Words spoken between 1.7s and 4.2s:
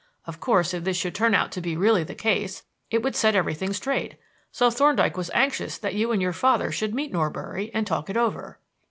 really the case, it would set everything straight;